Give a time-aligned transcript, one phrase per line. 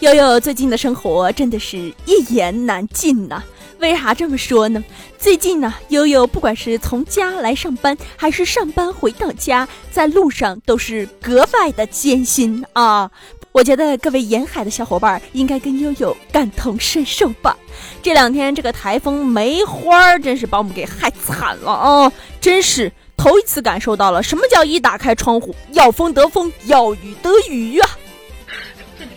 [0.00, 1.76] 悠悠最近的生活真的是
[2.06, 3.42] 一言难尽呐。
[3.80, 4.82] 为啥这么说呢？
[5.18, 13.10] 最近呢，悠悠不管是从家来上班，还是上班回到家，在路上都是格外的艰辛啊！
[13.52, 17.54] 我觉得各位沿海的小伙伴应该跟悠悠感同身受吧。
[18.02, 22.12] 这两天这个台风梅花真是把我们给害惨了啊！
[22.40, 27.90] 真是头一次感受到了什么叫一打开窗户要风得风，要雨得雨啊！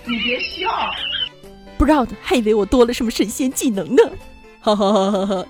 [0.06, 0.70] 你别笑，
[1.78, 4.04] 不知道的还以为我多了什么神仙技能呢。
[4.60, 5.46] 哈哈哈哈哈，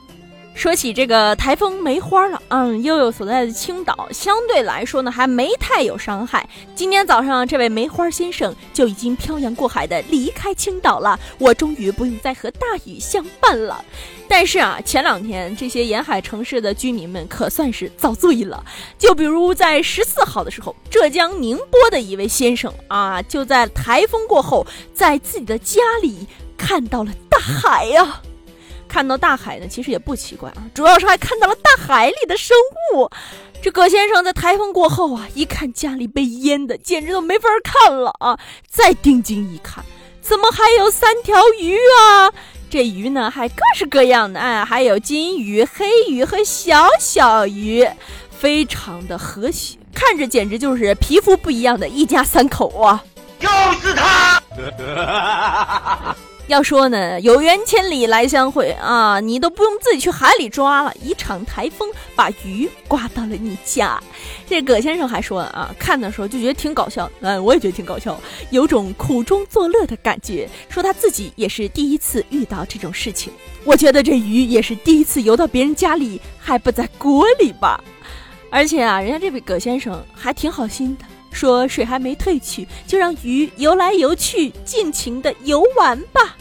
[0.56, 6.48] 说起这个台风梅花了，嗯，悠悠所在的青岛相对来说呢还没太有伤害。
[6.74, 13.84] 今天早上，这位梅花先生就已经漂洋过海的离开青岛了，我终于不用再和大雨相伴了。
[14.30, 18.64] 但是啊，前两天这些沿海城市的居民们可算是遭罪了。
[18.98, 26.26] 就比如在十四号的时候，浙江宁波的一位先生啊，就在台风过后，在自己的家里
[26.56, 28.22] 看到了大海呀。
[28.94, 32.56] 看到大海呢，其实也不奇怪啊，主要是还看到了大海里的生
[32.94, 33.10] 物。
[33.60, 38.38] 这葛先生在台风过后啊，一看家里被淹的，简直都没法看了啊！
[38.70, 39.84] 再定睛一看，
[40.22, 42.32] 怎么还有三条鱼啊？
[42.70, 47.90] 这鱼呢，还各式各样的，哎，还有金鱼、黑鱼和小小鱼，
[48.30, 53.04] 非常的和谐，看着简直就是皮肤不一样的一家三口啊！
[53.40, 53.48] 就
[53.82, 54.40] 是他。
[56.48, 64.02] 要说呢，有缘千里来相会啊，你都不用自己去海里抓了，一场台风把鱼刮到了你家。
[64.46, 68.20] 这葛先生还说啊，看的时候就觉得挺搞笑，嗯，我也觉得挺搞笑，
[68.50, 70.48] 有种苦中作乐的感觉。
[70.70, 73.32] 说他自己也是第一次遇到这种事情，
[73.64, 77.82] 我觉得这鱼也是第一次游到别人家里，还不在锅里吧？
[78.50, 81.06] 而且啊，人家这位葛先生还挺好心的。
[81.34, 86.38] 说水还没退去，就让鱼游来游去，尽情的游玩吧。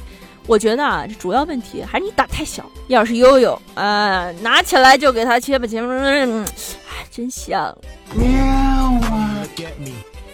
[0.46, 2.64] 我觉得啊，这主要问题还是你胆太小。
[2.88, 6.26] 要是悠悠，啊，拿起来就给他切吧切吧，哎，
[7.10, 7.74] 真香。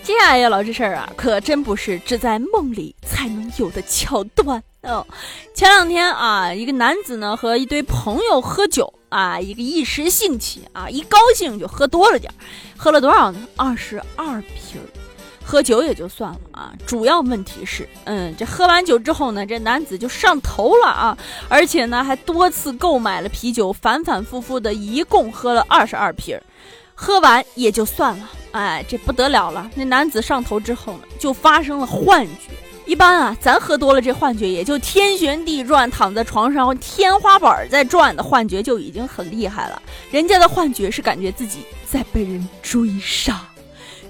[0.02, 5.06] 接下来要聊这事儿啊，可真不是只在梦里才能有的桥段哦。
[5.54, 12.36] 前两天啊，一个男子呢和一堆朋友喝酒啊，一个一时兴起啊，一高兴就喝多了点儿，
[12.76, 13.46] 喝了多少呢？
[13.56, 14.80] 二十二瓶。
[15.42, 21.16] 喝酒也就算了啊，主要问题是，嗯，这喝完酒之后呢，这男子就上头了啊，
[21.48, 26.38] 而且呢还多次购买了啤酒，反反复复的，一共喝了二十二瓶。
[26.94, 29.70] 喝完也就算了，哎，这不得了了！
[29.74, 32.52] 那男子上头之后呢，就发生了幻觉。
[32.88, 39.82] 一般啊，咱喝多了这幻觉也就天旋地转，躺在床上天花板在转的幻觉就已经很厉害了。
[40.10, 43.46] 人家的幻觉是感觉自己在被人追杀。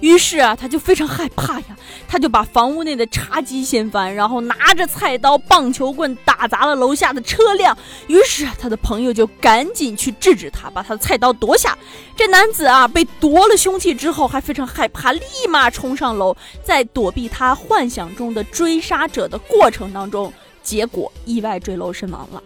[0.01, 1.77] 于是啊，他就非常害怕呀，
[2.07, 7.77] 他就把房屋内的茶几掀翻，然后拿着菜刀、棒球棍打砸了楼下的车辆。
[8.07, 11.77] 于是他的朋友就赶紧去制止他，把他的菜刀夺下。
[12.17, 20.33] 这男子啊，被夺了凶器之后，还非常害怕，立马冲上楼，在躲避他幻想中的追杀者的过程当中，
[20.63, 22.43] 结果意外坠楼身亡了。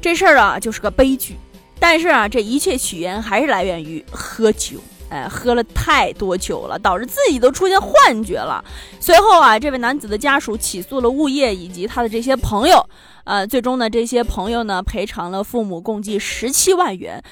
[0.00, 1.36] 这事儿啊，就是个悲剧。
[1.78, 4.78] 但是啊，这一切起源还是来源于喝酒。
[5.10, 8.64] 哎，喝了太多酒了，导致自己都出现幻觉了。
[8.98, 12.88] 随后啊，这位男子的家属起诉了物业以及他的这些朋友。
[13.24, 17.22] 呃，最终呢，这些朋友呢赔偿了父母共计十七万元。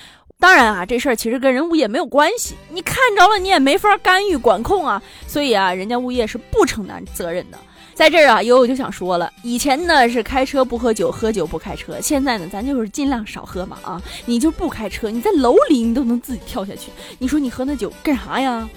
[0.40, 5.02] 当然啊，这事儿其实跟人物业没有关系，你看着了你也没法干预管控啊。
[5.26, 7.58] 所以啊，人家物业是不承担责任的。
[7.98, 14.00] 在这儿啊，悠悠就想说了，以前呢是开车不喝酒，喝酒不开车，现在呢咱就是尽量少喝嘛啊！
[14.24, 18.68] 你就不开车，你在楼里你都能自己跳下去，你说你喝那酒干啥呀？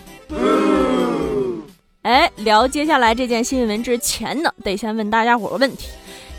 [2.01, 5.89] 哎，聊接下来这件新闻之前呢，得先问大家伙个问题，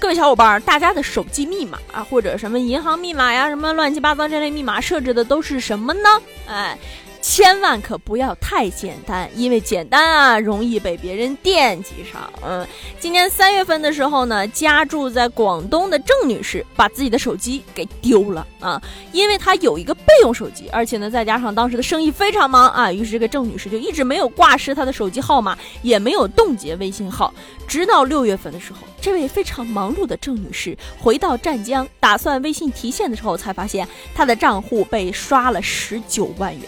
[0.00, 6.08] 各位小伙伴，大家的手机密码啊，或者什么银行密码呀，什么乱七八糟这类密码设置的都是什么呢？
[6.48, 6.76] 哎。
[7.22, 12.30] 千万可不要太简单，因为简单啊，容易被别人惦记上。
[12.44, 12.66] 嗯，
[12.98, 18.82] 今年三月份的时候呢，家住在广东的郑女士把自己的手机给丢了啊，
[19.12, 27.32] 因为她有一个备用手机，而且呢，再加上当时的生意非常忙啊，于是这个郑女士就一直没有挂失她的手机号码，也没有冻结微信号。
[27.68, 36.64] 直到六月份的时候，这位非常忙碌的郑女士回到湛江，打算微信提现的时候，才发现她的账户被刷了十九万元。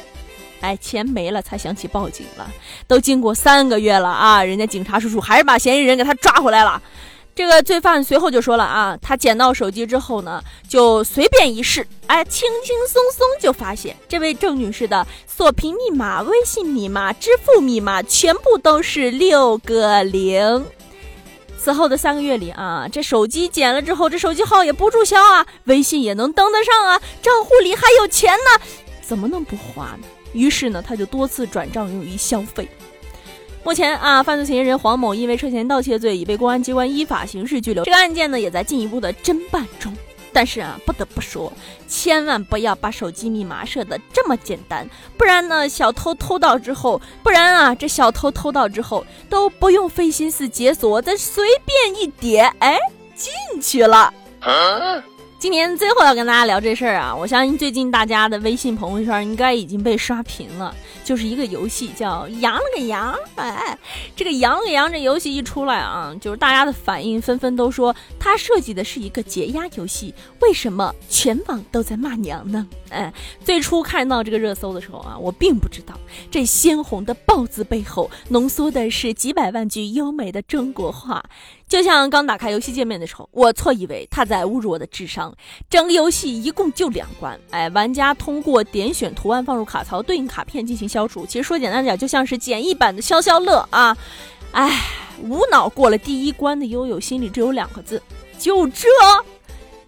[0.65, 2.51] 哎，钱没了才想起报警了。
[2.89, 6.81] 都经过三个月了啊，人家警察叔叔还是把嫌疑人给他抓回来了。
[7.37, 20.65] 这个罪犯随后就说了啊，他捡到手机之后呢，就随便一试，哎，轻轻松松就发现这位郑女士的锁屏密码、微信密码、支付密码全部都是六个零。
[21.59, 28.65] 此后的三个月里啊，这手机捡了之后，这手机号也不注销啊，微信也能登得上啊，账户里还有钱呢，
[29.03, 30.07] 怎么能不花呢？
[30.35, 32.69] 于是呢，他就多次转账用于消费。
[33.63, 37.83] 目前啊，犯罪嫌疑人黄某因为涉嫌盗窃罪已被公安机关依法刑事拘留。
[37.85, 39.97] 这个案件呢，也在进一步的侦办中。
[40.37, 41.53] 但是啊，不得不说，
[41.87, 44.85] 千万不要把手机密码设的这么简单，
[45.17, 52.77] 不然呢，小偷偷到之后，不然啊，这小偷偷到之后都不用费心思解锁，再随便一点，哎，
[53.15, 54.13] 进去了。
[55.45, 60.75] 今年最后要跟大家聊这事儿啊，我相信最近大家的微信朋友圈应该已经被刷屏了，
[61.05, 63.15] 就是一个游戏叫“羊了个羊”。
[63.37, 63.79] 哎，
[64.17, 72.67] 这个“羊了个羊”这游戏一出来啊，就是大家的反应纷纷都说，它设计的是一个解压游戏，为什么全网都在骂娘呢？
[72.89, 73.13] 哎，
[73.45, 75.93] 最初看到这个热搜的时候啊，我并不知道
[76.31, 81.23] 这鲜红的“豹”字背后浓缩的是几百万句优美的中国话。
[81.75, 85.35] 就像刚打开游戏界面的时候，我错以为他在侮辱我的智商。
[85.69, 91.27] 整个游戏一共就两关，哎，玩家通过点选图案放入卡槽，对应卡片进行消除。
[91.27, 93.97] 其实说简单点，就像是简易版的消消乐啊。
[94.53, 94.85] 哎，
[95.21, 98.01] 无脑过了第一关的悠悠心里只有两个字：
[98.39, 98.87] 就这。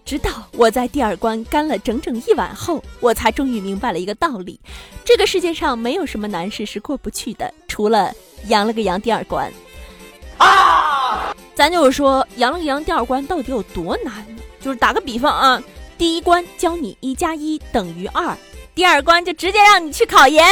[0.05, 4.59] 直到我在第二关干了整整一晚后，我才终于明白了一个道理：
[5.05, 8.13] 这个世界上没有什么难事是过不去的，除了
[8.49, 9.53] 羊了个羊第二关。
[10.39, 10.96] 啊！
[11.55, 14.13] 咱就是说，羊了个羊第二关到底有多难？
[14.61, 15.63] 就是打个比方啊，
[15.97, 18.37] 第一关教你一加一等于二，
[18.75, 20.45] 第二关就直接让你去考研。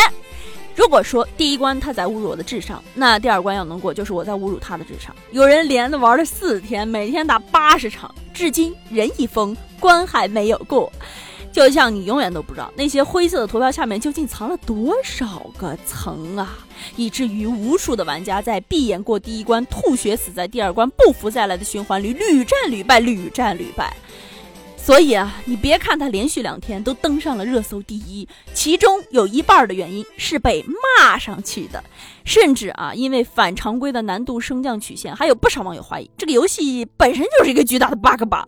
[0.76, 5.14] 如果说第一关他在侮辱我的智商，那第二关要能过，就是我在侮辱他的智商。
[5.30, 10.90] 有人连着玩了四天，每天打八十场，至今人已疯，关还没有过。
[11.54, 16.58] 就像你永远都不知道那些灰色的图标下面究竟藏了多少个层啊，
[16.96, 23.96] 以至于无数的玩家在闭眼过第一关吐血死在第二关不服再来的循环里屡战屡败屡战屡败。
[24.76, 30.62] 所以啊，你别看他连续两天都登上了热搜第一，其中有一半的原因是被
[30.98, 31.82] 骂上去的，
[32.24, 38.46] 甚至啊，因为反常规的难度升降曲线，还有不少网友怀疑这个游戏本身就是一个巨大的 bug 吧。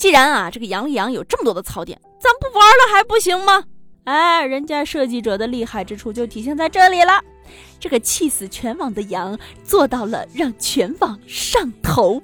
[0.00, 3.62] 既然啊，这个杨洋有这么多的槽点，咱不玩了还不行吗？
[4.04, 7.20] 哎，人家设计者的厉害之处就体现在这里了。
[7.78, 12.22] 这个气死全网的羊做到了让全网上头。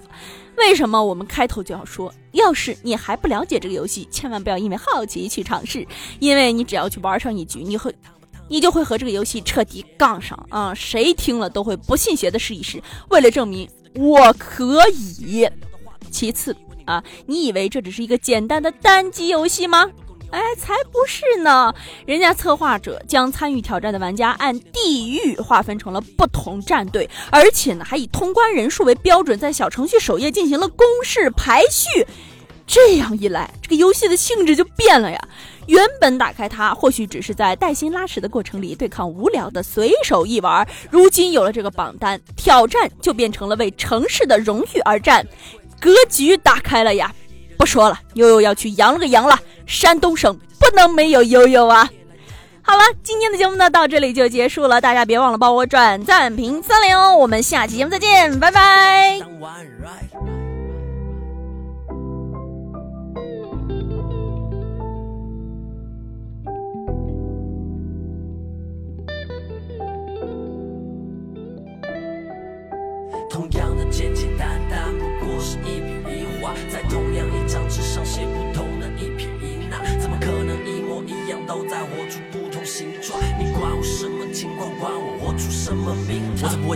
[0.56, 5.86] 为什么我们开头就要说，要是你还不了解这个游戏，千万不要因为好奇去尝试，
[6.18, 7.94] 因为你只要去玩上一局，你会，
[8.48, 10.72] 你就会和这个游戏彻底杠上啊！
[10.72, 15.46] 谁听了都会不信邪的试一试，为了证明我可以。
[16.10, 16.56] 其次。
[16.86, 19.90] 啊，你以为这只是一个简单的单机游戏吗？
[20.30, 21.72] 哎，才不是呢！
[22.04, 32.04] 人家策划者将参与挑战的玩家按地域划分成了不同战队，而且呢，还以通关人数为标准，在小程序首页进行了公式排序。
[32.66, 35.28] 这样一来，这个游戏的性质就变了呀！
[35.68, 45.24] 原本打开它，或许只是在带薪拉屎的过程里对抗无聊的随手一玩，如今有了这个榜单，挑战就变成了为城市的荣誉而战。
[45.80, 47.12] 格局打开了呀！
[47.58, 49.38] 不说了，悠悠要去扬了个扬了。
[49.66, 51.88] 山东省不能没有悠悠啊！
[52.62, 57.16] 好了，今天的节目呢到这里就结束了，大家别忘了帮我转赞评三连哦！
[57.16, 59.20] 我们下期节目再见，拜拜。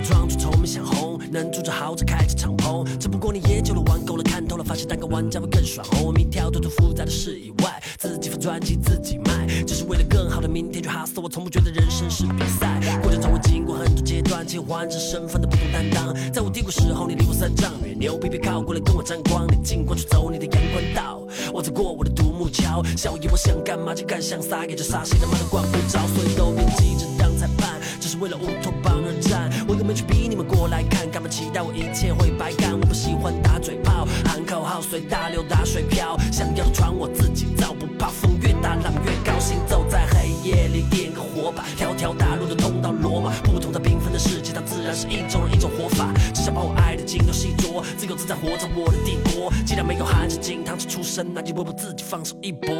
[0.04, 5.86] 装出聪明想红，能住着豪宅开着敞篷，只不过你也久了玩够了，看透了，发现当个玩家会更爽。
[6.04, 11.22] 我一条腿从复杂的事以外，自己发专辑自己卖，只是为了更好的明天去 hustle。
[11.22, 16.50] 我从不觉得人生是比赛，过程中会经过很多阶段，切换着身份的不同担当，在我。
[16.50, 21.22] 低谷时候，你离我三丈远，牛逼别靠过来跟我沾光，你尽管去走你的阳关道，
[21.54, 28.89] 我走过我的独木桥，小爷我想干嘛就干，想撒给这傻谁他妈的管不着，所以都别急着当裁判，只是为了乌托邦
[29.20, 52.70] 战我根没去逼你们过来看干嘛期待我一切会白干我不喜欢打嘴炮喊口号随大流打水漂想要的船我自己造不怕风越大浪越高行走在黑夜里点个火把条条大路都通到罗马不同的缤纷的世界它自然是一种一种活法只想把我爱的精雕细琢自由自在活在我的帝国既然没有含着金汤匙出生那就为我自己放手一搏